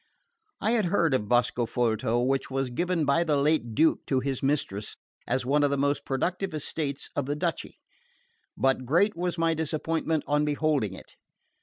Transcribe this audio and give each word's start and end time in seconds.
I 0.59 0.71
had 0.71 0.85
heard 0.85 1.13
of 1.13 1.29
Boscofolto, 1.29 2.23
which 2.25 2.49
was 2.49 2.71
given 2.71 3.05
by 3.05 3.23
the 3.23 3.37
late 3.37 3.75
Duke 3.75 4.03
to 4.07 4.19
his 4.19 4.41
mistress, 4.41 4.97
as 5.27 5.45
one 5.45 5.61
of 5.61 5.69
the 5.69 5.77
most 5.77 6.05
productive 6.05 6.55
estates 6.55 7.11
of 7.15 7.27
the 7.27 7.35
duchy; 7.35 7.77
but 8.57 8.83
great 8.83 9.15
was 9.15 9.37
my 9.37 9.53
disappointment 9.53 10.23
on 10.25 10.43
beholding 10.43 10.95
it. 10.95 11.17